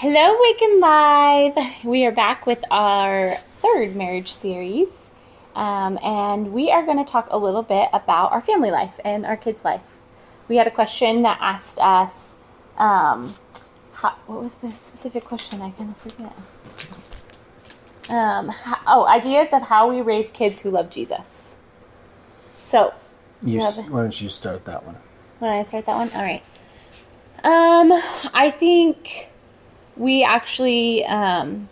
[0.00, 1.84] Hello, Awaken Life.
[1.84, 5.10] We are back with our third marriage series,
[5.54, 9.26] um, and we are going to talk a little bit about our family life and
[9.26, 9.98] our kids' life.
[10.48, 12.36] We had a question that asked us,
[12.78, 13.34] um,
[13.92, 15.60] how, what was the specific question?
[15.60, 16.32] I kind of forget.
[18.08, 21.58] Um, how, oh, ideas of how we raise kids who love Jesus.
[22.54, 22.94] So,
[23.42, 24.96] You, you s- why don't you start that one?
[25.40, 26.10] when I start that one?
[26.14, 26.42] All right.
[27.44, 27.92] Um,
[28.34, 29.28] I think
[30.00, 31.68] we actually um,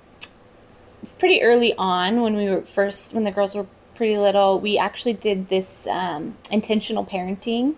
[1.19, 5.14] pretty early on when we were first when the girls were pretty little, we actually
[5.14, 7.74] did this um, intentional parenting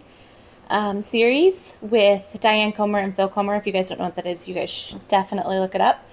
[0.68, 3.55] um, series with Diane Comer and Phil Comer.
[3.55, 6.05] If you guys don't know what that is, you guys should definitely look it up.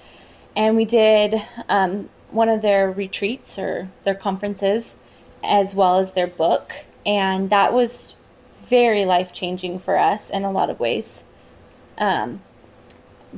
[0.55, 1.35] And we did
[1.67, 4.97] um, one of their retreats or their conferences,
[5.43, 8.15] as well as their book, and that was
[8.59, 11.25] very life changing for us in a lot of ways.
[11.97, 12.41] Um,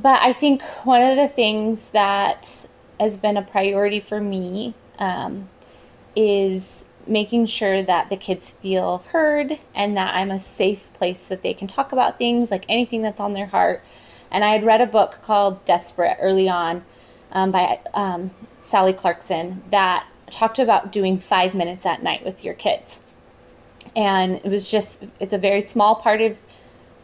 [0.01, 2.67] but I think one of the things that
[2.99, 5.49] has been a priority for me um,
[6.15, 11.41] is making sure that the kids feel heard and that I'm a safe place that
[11.41, 13.83] they can talk about things like anything that's on their heart.
[14.31, 16.83] And I had read a book called Desperate early on
[17.31, 22.53] um, by um, Sally Clarkson that talked about doing five minutes at night with your
[22.53, 23.01] kids
[23.95, 26.39] and it was just it's a very small part of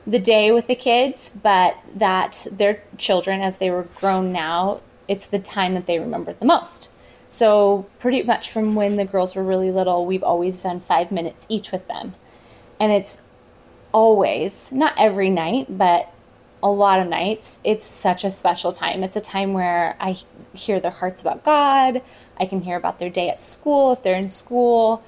[0.08, 5.28] the day with the kids but that their children as they were grown now it's
[5.28, 6.90] the time that they remember the most.
[7.28, 11.46] So pretty much from when the girls were really little we've always done five minutes
[11.50, 12.14] each with them.
[12.80, 13.22] And it's
[13.92, 16.12] always not every night but
[16.62, 19.04] a lot of nights it's such a special time.
[19.04, 20.16] It's a time where i
[20.54, 22.02] hear their hearts about god.
[22.38, 25.04] I can hear about their day at school if they're in school.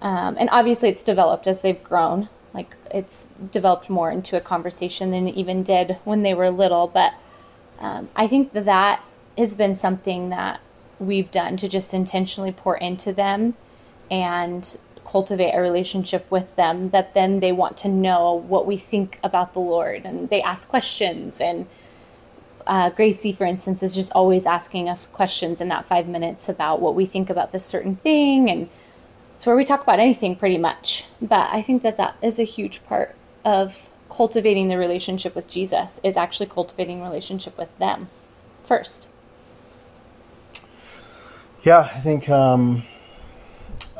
[0.00, 2.28] Um, and obviously, it's developed as they've grown.
[2.58, 6.88] Like it's developed more into a conversation than it even did when they were little.
[6.88, 7.14] But
[7.78, 9.04] um, I think that that
[9.36, 10.60] has been something that
[10.98, 13.54] we've done to just intentionally pour into them
[14.10, 19.20] and cultivate a relationship with them that then they want to know what we think
[19.22, 21.40] about the Lord and they ask questions.
[21.40, 21.66] And
[22.66, 26.80] uh, Gracie, for instance, is just always asking us questions in that five minutes about
[26.80, 28.68] what we think about this certain thing and
[29.38, 31.04] it's where we talk about anything pretty much.
[31.22, 36.00] But I think that that is a huge part of cultivating the relationship with Jesus
[36.02, 38.08] is actually cultivating relationship with them
[38.64, 39.06] first.
[41.62, 42.82] Yeah, I think um,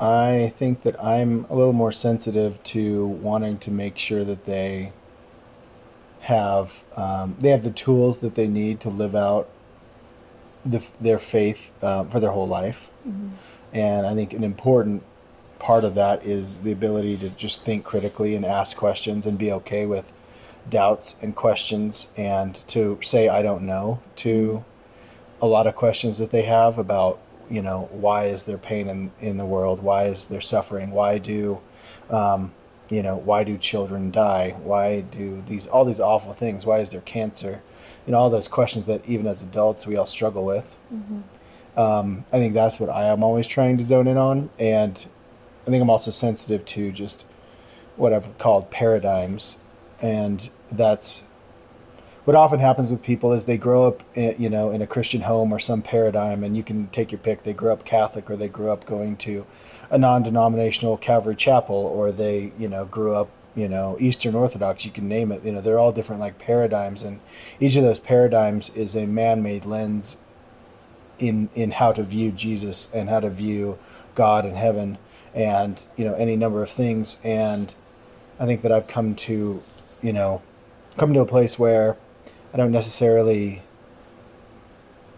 [0.00, 4.92] I think that I'm a little more sensitive to wanting to make sure that they
[6.22, 9.48] have um, they have the tools that they need to live out
[10.66, 12.90] the, their faith uh, for their whole life,
[13.72, 15.04] and I think an important
[15.58, 19.52] part of that is the ability to just think critically and ask questions and be
[19.52, 20.12] okay with
[20.68, 24.64] doubts and questions and to say I don't know to
[25.40, 27.18] a lot of questions that they have about
[27.50, 29.82] you know why is there pain in, in the world?
[29.82, 30.90] Why is there suffering?
[30.90, 31.60] Why do
[32.10, 32.52] um,
[32.90, 34.56] you know why do children die?
[34.62, 36.66] Why do these all these awful things?
[36.66, 37.62] Why is there cancer?
[38.06, 40.76] You know all those questions that even as adults we all struggle with.
[41.76, 45.06] Um, i think that's what i am always trying to zone in on and
[45.68, 47.26] i think i'm also sensitive to just
[47.96, 49.58] what i've called paradigms.
[50.00, 51.24] And that's
[52.24, 55.22] what often happens with people is they grow up eh, you know in a christian
[55.22, 57.42] home or some paradigm and you can take your pick.
[57.42, 59.44] They grew up catholic or they grew up going to
[59.90, 64.92] a non-denominational calvary chapel or they you know grew up you know eastern orthodox you
[64.92, 65.44] can name it.
[65.44, 67.02] You know they're all different like paradigms.
[67.02, 67.20] And
[67.60, 70.18] each of those paradigms is a man-made lens
[71.18, 73.76] in in how to view jesus and how to view
[74.14, 74.96] god and heaven
[75.38, 77.74] and you know any number of things and
[78.40, 79.62] i think that i've come to
[80.02, 80.42] you know
[80.96, 81.96] come to a place where
[82.52, 83.62] I don't necessarily.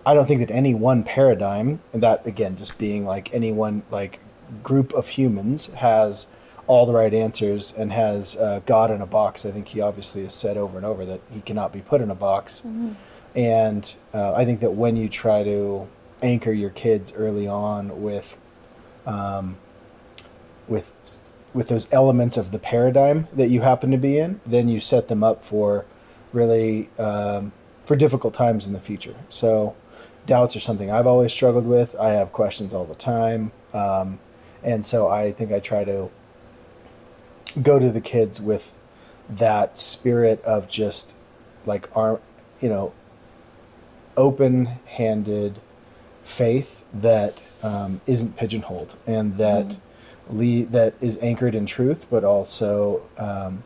[0.05, 3.83] I don't think that any one paradigm, and that again, just being like any one
[3.91, 4.21] like
[4.63, 6.27] group of humans, has
[6.67, 9.45] all the right answers and has uh, God in a box.
[9.45, 12.11] I think he obviously has said over and over that he cannot be put in
[12.11, 12.63] a box.
[13.35, 15.89] And uh, I think that when you try to
[16.23, 18.37] anchor your kids early on with,
[19.07, 19.57] um,
[20.71, 24.79] with with those elements of the paradigm that you happen to be in, then you
[24.79, 25.85] set them up for
[26.33, 27.53] really um,
[27.85, 29.17] for difficult times in the future.
[29.29, 29.75] So
[30.27, 31.97] doubts are something I've always struggled with.
[31.97, 34.21] I have questions all the time, um,
[34.63, 36.09] and so I think I try to
[37.61, 38.73] go to the kids with
[39.29, 41.17] that spirit of just
[41.67, 42.21] like our,
[42.61, 42.93] you know,
[44.17, 45.61] open-handed
[46.23, 49.77] faith that um, isn't pigeonholed and that
[50.33, 53.63] le- that is anchored in truth, but also um,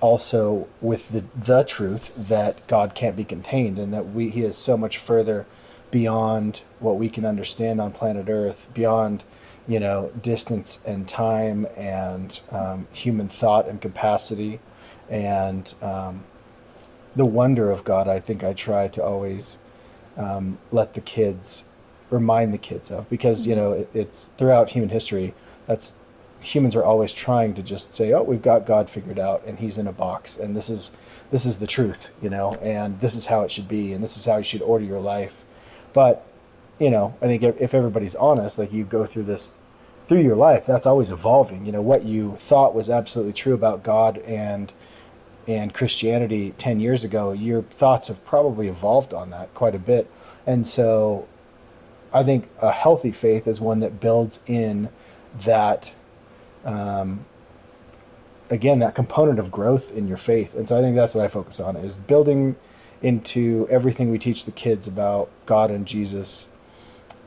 [0.00, 4.56] also with the the truth that God can't be contained and that we he is
[4.56, 5.46] so much further
[5.90, 9.24] beyond what we can understand on planet Earth, beyond
[9.68, 14.60] you know distance and time and um, human thought and capacity,
[15.08, 16.24] and um,
[17.14, 18.08] the wonder of God.
[18.08, 19.58] I think I try to always
[20.16, 21.68] um, let the kids
[22.10, 25.34] remind the kids of because you know it, it's throughout human history
[25.66, 25.94] that's
[26.44, 29.78] humans are always trying to just say oh we've got god figured out and he's
[29.78, 30.90] in a box and this is
[31.30, 34.16] this is the truth you know and this is how it should be and this
[34.16, 35.44] is how you should order your life.
[35.92, 36.26] But
[36.78, 39.54] you know i think if, everybody's honest like you go through this
[40.04, 41.64] through your life that's always evolving.
[41.64, 44.72] You know what you thought was absolutely true about god and
[45.46, 50.10] and christianity 10 years ago your thoughts have probably evolved on that quite a bit.
[50.46, 51.28] And so
[52.12, 54.88] I think a healthy faith is one that builds in
[55.40, 55.94] that,
[56.64, 57.24] um,
[58.50, 60.54] again, that component of growth in your faith.
[60.54, 62.56] And so I think that's what I focus on is building
[63.02, 66.48] into everything we teach the kids about God and Jesus,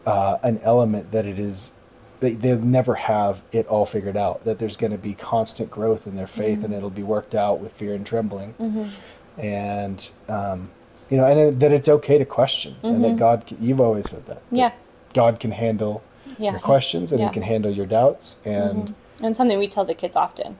[0.05, 1.73] uh, an element that it is
[2.19, 4.45] they, they'll never have it all figured out.
[4.45, 6.65] That there's going to be constant growth in their faith, mm-hmm.
[6.65, 8.53] and it'll be worked out with fear and trembling.
[8.59, 9.39] Mm-hmm.
[9.41, 10.69] And um,
[11.09, 12.87] you know, and that it's okay to question, mm-hmm.
[12.87, 13.17] and that mm-hmm.
[13.17, 14.49] God, you've always said that.
[14.49, 14.71] that yeah.
[15.13, 16.03] God can handle
[16.37, 16.51] yeah.
[16.51, 17.27] your questions, and yeah.
[17.27, 19.25] He can handle your doubts, and mm-hmm.
[19.25, 20.57] and something we tell the kids often,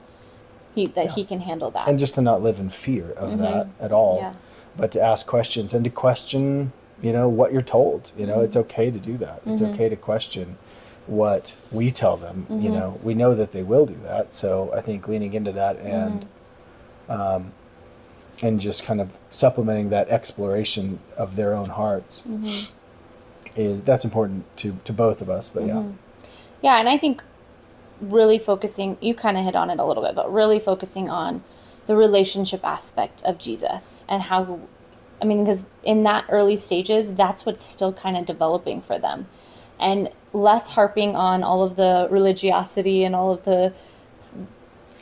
[0.74, 1.14] he that yeah.
[1.14, 3.42] He can handle that, and just to not live in fear of mm-hmm.
[3.42, 4.36] that at all,
[4.76, 6.72] but to ask questions and to question,
[7.02, 8.12] you know, what you're told.
[8.16, 8.44] You know, mm-hmm.
[8.44, 9.42] it's okay to do that.
[9.46, 9.74] It's mm-hmm.
[9.74, 10.58] okay to question
[11.06, 12.46] what we tell them.
[12.50, 15.78] You know, we know that they will do that, so I think leaning into that
[15.78, 16.26] and.
[17.08, 17.52] Um,
[18.42, 22.72] and just kind of supplementing that exploration of their own hearts mm-hmm.
[23.56, 25.90] Is that's important to to both of us but mm-hmm.
[26.62, 27.22] yeah yeah and i think
[28.00, 31.42] really focusing you kind of hit on it a little bit but really focusing on
[31.86, 34.60] the relationship aspect of jesus and how
[35.22, 39.26] i mean because in that early stages that's what's still kind of developing for them
[39.78, 43.72] and less harping on all of the religiosity and all of the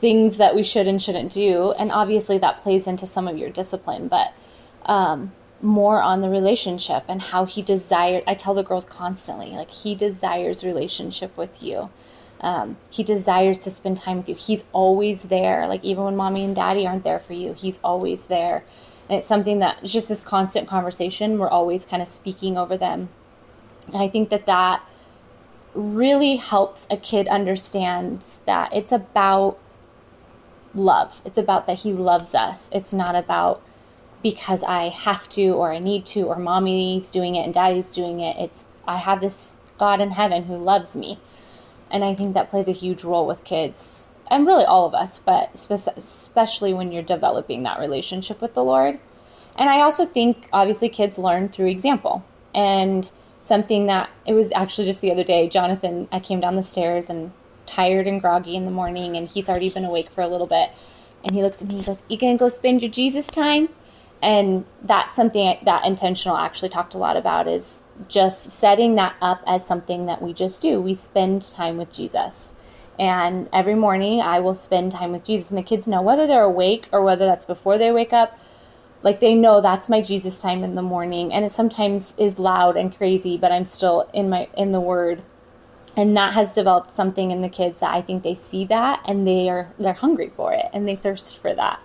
[0.05, 1.73] things that we should and shouldn't do.
[1.79, 4.33] And obviously that plays into some of your discipline, but
[4.85, 8.25] um, more on the relationship and how he desired.
[8.27, 11.91] I tell the girls constantly, like, he desires relationship with you.
[12.41, 14.35] Um, he desires to spend time with you.
[14.35, 15.67] He's always there.
[15.67, 18.65] Like, even when mommy and daddy aren't there for you, he's always there.
[19.09, 21.39] And it's something that it's just this constant conversation.
[21.39, 23.09] We're always kind of speaking over them.
[23.89, 24.85] And I think that that
[25.75, 29.59] really helps a kid understand that it's about
[30.75, 31.21] love.
[31.25, 32.71] It's about that He loves us.
[32.73, 33.63] It's not about
[34.25, 38.21] because I have to or I need to or mommy's doing it and daddy's doing
[38.21, 38.37] it.
[38.39, 41.19] It's I have this God in heaven who loves me.
[41.91, 45.19] And I think that plays a huge role with kids and really all of us,
[45.19, 48.99] but especially when you're developing that relationship with the Lord.
[49.57, 52.25] And I also think obviously kids learn through example.
[52.55, 53.13] And
[53.43, 57.11] something that it was actually just the other day, Jonathan, I came down the stairs
[57.11, 57.31] and
[57.67, 60.73] tired and groggy in the morning and he's already been awake for a little bit.
[61.23, 63.69] And he looks at me and goes, You gonna go spend your Jesus time?
[64.25, 69.43] And that's something that intentional actually talked a lot about is just setting that up
[69.47, 70.81] as something that we just do.
[70.81, 72.55] We spend time with Jesus.
[72.99, 75.51] And every morning I will spend time with Jesus.
[75.51, 78.41] And the kids know whether they're awake or whether that's before they wake up,
[79.03, 81.31] like they know that's my Jesus time in the morning.
[81.31, 85.23] And it sometimes is loud and crazy, but I'm still in my in the word
[85.97, 89.27] and that has developed something in the kids that I think they see that and
[89.27, 91.79] they are they're hungry for it and they thirst for that.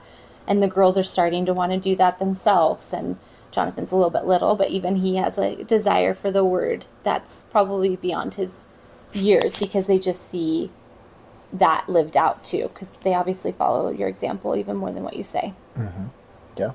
[0.50, 3.18] And the girls are starting to want to do that themselves and
[3.52, 7.44] Jonathan's a little bit little, but even he has a desire for the word that's
[7.44, 8.66] probably beyond his
[9.14, 10.72] years because they just see
[11.52, 15.24] that lived out too because they obviously follow your example even more than what you
[15.24, 15.54] say.
[15.78, 16.06] Mm-hmm.
[16.58, 16.72] Yeah.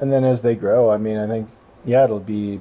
[0.00, 1.48] And then as they grow, I mean, I think
[1.84, 2.60] yeah, it'll be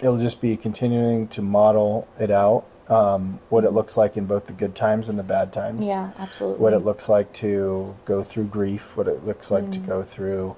[0.00, 4.46] it'll just be continuing to model it out um, what it looks like in both
[4.46, 5.86] the good times and the bad times.
[5.86, 6.60] Yeah, absolutely.
[6.60, 9.72] What it looks like to go through grief, what it looks like mm.
[9.72, 10.54] to go through,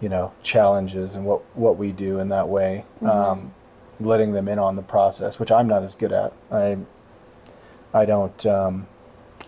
[0.00, 2.84] you know, challenges and what, what we do in that way.
[2.96, 3.06] Mm-hmm.
[3.06, 3.54] Um,
[4.00, 6.32] letting them in on the process, which I'm not as good at.
[6.50, 6.76] I,
[7.94, 8.86] I don't um,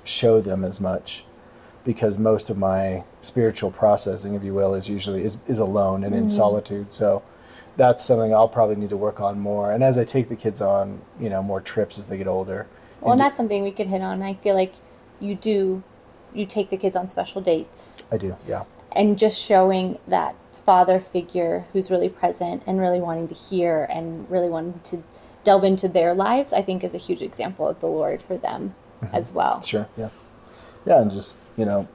[0.04, 1.24] show them as much
[1.84, 6.14] because most of my spiritual processing, if you will, is usually is, is alone and
[6.14, 6.22] mm-hmm.
[6.22, 6.92] in solitude.
[6.92, 7.22] So
[7.76, 9.72] that's something I'll probably need to work on more.
[9.72, 12.66] And as I take the kids on, you know, more trips as they get older.
[13.00, 14.22] Well, and, that's something we could hit on.
[14.22, 14.74] I feel like
[15.20, 15.82] you do,
[16.34, 18.02] you take the kids on special dates.
[18.10, 18.64] I do, yeah.
[18.92, 24.28] And just showing that father figure who's really present and really wanting to hear and
[24.30, 25.02] really wanting to
[25.44, 28.74] delve into their lives, I think is a huge example of the Lord for them
[29.02, 29.14] mm-hmm.
[29.14, 29.60] as well.
[29.60, 30.08] Sure, yeah.
[30.86, 31.88] Yeah, and just, you know,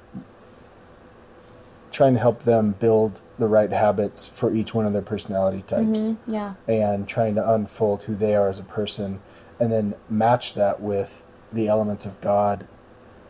[2.02, 6.00] trying to help them build the right habits for each one of their personality types
[6.00, 6.54] Mhm, Yeah.
[6.68, 9.20] and trying to unfold who they are as a person
[9.60, 12.66] and then match that with the elements of God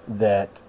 [0.08, 0.62] that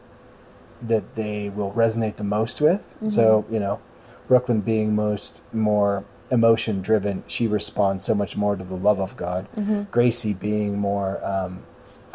[0.84, 2.92] that they will resonate the most with.
[3.06, 3.78] So, you know,
[4.26, 9.16] Brooklyn being most more emotion driven, she responds so much more to the love of
[9.16, 9.46] God.
[9.92, 11.62] Gracie being more um,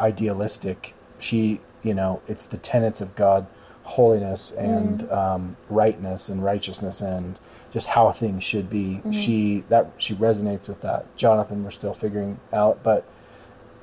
[0.02, 3.46] idealistic, she, you know, it's the tenets of God,
[3.88, 5.16] holiness and mm.
[5.16, 7.40] um, rightness and righteousness and
[7.72, 9.00] just how things should be.
[9.04, 9.14] Mm.
[9.14, 11.16] She that she resonates with that.
[11.16, 13.08] Jonathan, we're still figuring out, but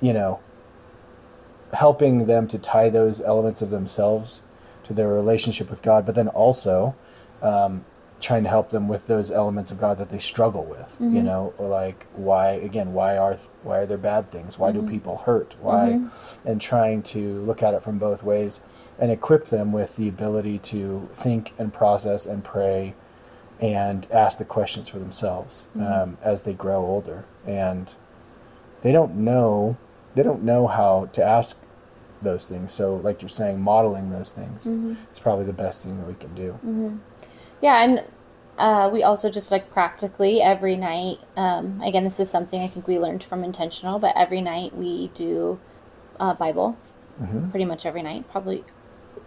[0.01, 0.39] you know,
[1.73, 4.43] helping them to tie those elements of themselves
[4.83, 6.95] to their relationship with God, but then also
[7.41, 7.83] um,
[8.21, 10.97] trying to help them with those elements of God that they struggle with.
[10.99, 11.25] You mm-hmm.
[11.25, 14.59] know, or like why again, why are why are there bad things?
[14.59, 14.89] Why do mm-hmm.
[14.89, 15.55] people hurt?
[15.61, 15.97] Why?
[15.97, 16.47] Mm-hmm.
[16.47, 18.61] And trying to look at it from both ways
[18.99, 22.93] and equip them with the ability to think and process and pray
[23.59, 27.25] and ask the questions for themselves um, as they grow older.
[27.45, 27.93] And
[28.81, 29.77] they don't know
[30.15, 31.61] they don't know how to ask
[32.21, 32.71] those things.
[32.71, 36.33] So like you're saying modeling those things is probably the best thing that we can
[36.33, 36.57] do.
[37.61, 38.03] Yeah, and
[38.57, 41.19] uh, we also just like practically every night.
[41.35, 45.09] Um, again, this is something I think we learned from intentional, but every night we
[45.09, 45.59] do
[46.19, 46.77] uh, Bible,
[47.51, 48.63] pretty much every night, probably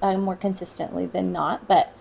[0.02, 1.66] uh, more consistently than not.
[1.68, 1.92] But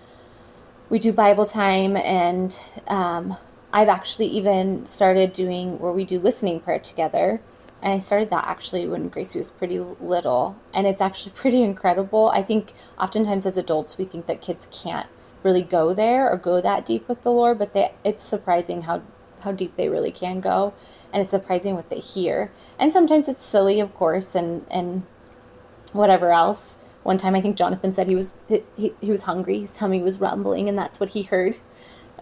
[0.89, 3.37] we do Bible time, and um,
[3.73, 7.41] I've actually even started doing where we do listening prayer together.
[7.81, 10.55] And I started that actually when Gracie was pretty little.
[10.73, 12.29] And it's actually pretty incredible.
[12.33, 15.07] I think oftentimes as adults, we think that kids can't
[15.43, 19.01] really go there or go that deep with the Lord, but they, it's surprising how,
[19.41, 20.73] how deep they really can go.
[21.13, 22.51] And it's surprising what they hear.
[22.79, 25.05] And sometimes it's silly, of course, and, and
[25.93, 26.79] whatever else.
[27.07, 29.61] One time, I think Jonathan said he was he, he was hungry.
[29.61, 31.55] His tummy was rumbling, and that's what he heard.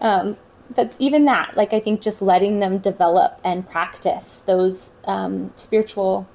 [0.00, 0.36] Um,
[0.72, 6.28] but even that, like I think, just letting them develop and practice those um, spiritual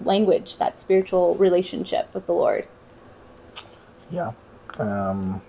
[0.00, 2.66] language, that spiritual relationship with the Lord.
[4.10, 4.32] yeah
[4.78, 5.42] um,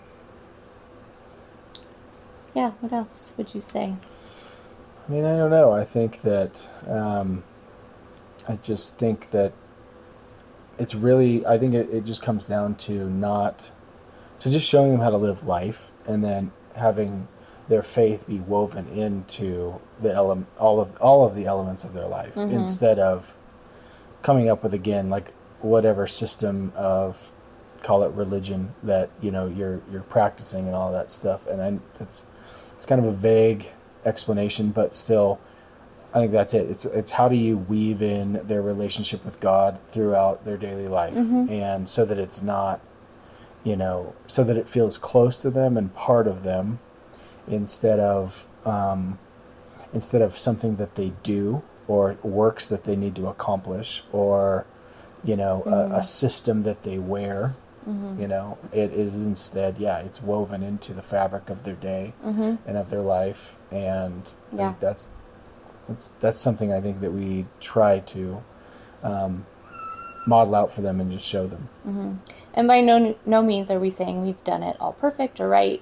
[2.53, 2.71] Yeah.
[2.81, 3.95] What else would you say?
[5.07, 5.71] I mean, I don't know.
[5.71, 7.41] I think that um,
[8.49, 9.53] I just think that
[10.77, 11.45] it's really.
[11.45, 13.71] I think it, it just comes down to not
[14.39, 17.27] to just showing them how to live life, and then having
[17.67, 22.07] their faith be woven into the element, all of all of the elements of their
[22.07, 22.55] life, mm-hmm.
[22.55, 23.35] instead of
[24.21, 27.33] coming up with again like whatever system of
[27.83, 31.47] call it religion that you know you're you're practicing and all that stuff.
[31.47, 32.25] And I, it's
[32.75, 33.71] it's kind of a vague
[34.05, 35.39] explanation, but still,
[36.13, 36.69] I think that's it.
[36.69, 41.13] It's it's how do you weave in their relationship with God throughout their daily life,
[41.13, 41.51] mm-hmm.
[41.51, 42.79] and so that it's not,
[43.63, 46.79] you know, so that it feels close to them and part of them,
[47.47, 49.19] instead of um,
[49.93, 54.65] instead of something that they do or works that they need to accomplish or
[55.23, 55.95] you know a, mm-hmm.
[55.95, 57.55] a system that they wear
[57.87, 58.19] mm-hmm.
[58.21, 62.13] you know it is instead yeah it's woven into the fabric of their day
[62.67, 63.57] and of their life.
[63.71, 64.67] And I Yeah.
[64.67, 65.09] think that's
[65.87, 68.41] that's that's something i think that we try to
[69.03, 69.45] um,
[70.25, 71.69] model out for them and just show them
[72.53, 75.81] And by no no means are we saying we've done it all perfect or right.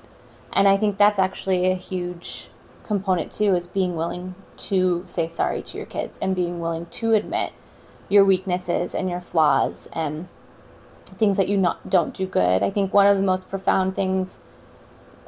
[0.52, 2.50] And I think that's actually a huge
[2.84, 7.14] component too is being willing to say sorry to your kids and being willing to
[7.14, 7.54] admit
[8.10, 10.28] your weaknesses and your flaws and
[11.06, 12.62] things that you not don't do good.
[12.62, 14.42] I think one of the most profound things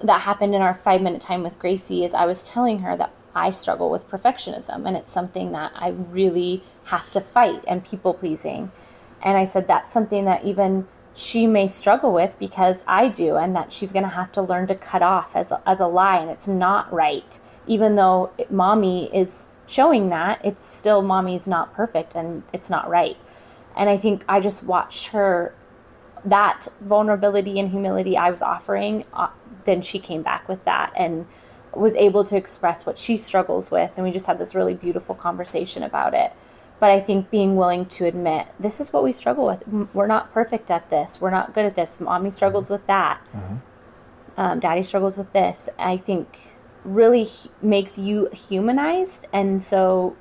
[0.03, 3.11] that happened in our 5 minute time with Gracie is I was telling her that
[3.37, 8.13] I struggle with perfectionism and it's something that I really have to fight and people
[8.13, 8.71] pleasing.
[9.21, 13.55] And I said that's something that even she may struggle with because I do, and
[13.55, 16.19] that she's going to have to learn to cut off as a, as a lie,
[16.19, 17.39] and it's not right.
[17.65, 22.87] Even though it, mommy is showing that, it's still mommy's not perfect and it's not
[22.87, 23.17] right.
[23.75, 25.55] And I think I just watched her
[26.23, 29.29] that vulnerability and humility I was offering, uh,
[29.65, 31.25] then she came back with that and
[31.77, 33.97] was able to express what she struggles with.
[33.97, 36.33] And we just had this really beautiful conversation about it.
[36.79, 39.67] But I think being willing to admit this is what we struggle with.
[39.93, 41.19] We're not perfect at this.
[41.19, 41.99] We're not good at this.
[41.99, 43.19] Mommy struggles with that.
[44.37, 45.69] Um, Daddy struggles with this.
[45.79, 46.39] I think
[46.83, 49.25] really h- makes you humanized.
[49.33, 50.15] And so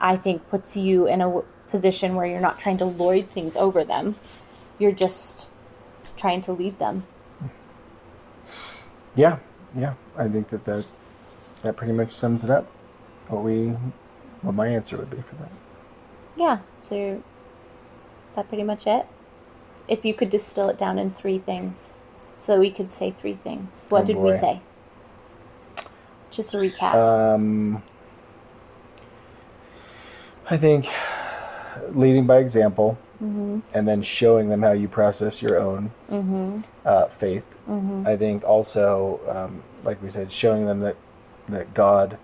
[0.00, 3.56] I think puts you in a w- position where you're not trying to lord things
[3.56, 4.14] over them.
[4.78, 5.50] You're just
[6.16, 7.04] trying to lead them.
[9.16, 9.38] Yeah,
[9.76, 9.94] yeah.
[10.16, 10.86] I think that that,
[11.62, 12.66] that pretty much sums it up.
[13.28, 13.68] What we,
[14.42, 15.50] what my answer would be for that.
[16.36, 16.58] Yeah.
[16.80, 17.22] So
[18.34, 19.06] that pretty much it?
[19.88, 22.02] If you could distill it down in three things
[22.38, 23.86] so that we could say three things.
[23.88, 24.60] What Oh, did we say?
[26.30, 26.94] Just a recap.
[26.94, 27.82] Um,
[30.50, 30.86] I think
[31.90, 33.60] leading by example mm-hmm.
[33.74, 36.60] and then showing them how you process your own Mm-hmm.
[36.84, 37.56] uh, faith.
[37.68, 38.04] Mm-hmm.
[38.06, 40.96] I think also, um, like we said, showing them that
[41.48, 42.18] that God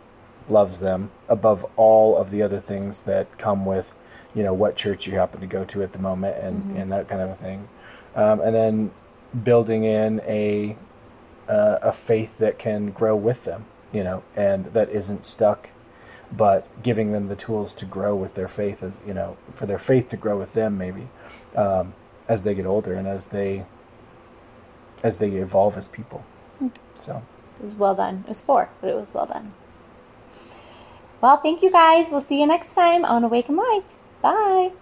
[0.49, 3.95] loves them above all of the other things that come with,
[4.35, 6.83] you know, what church you happen to go to at the moment and Mhm.
[6.83, 7.69] and that kind of a thing,
[8.17, 8.91] um, and then
[9.45, 10.77] building in a
[11.49, 15.69] uh, a faith that can grow with them, you know, and that isn't stuck.
[16.37, 19.79] But giving them the tools to grow with their faith, as you know, for their
[19.79, 21.09] faith to grow with them, maybe
[21.57, 21.93] um,
[22.29, 23.67] as they get older and as they
[25.05, 26.25] as they evolve as people.
[26.59, 26.69] Hmm.
[26.99, 27.23] So,
[27.59, 28.23] It was well done.
[28.25, 29.53] It was four, but it was well done.
[31.21, 32.11] Well, thank you guys.
[32.11, 33.85] We'll see you next time on Awaken Life.
[34.21, 34.73] Bye.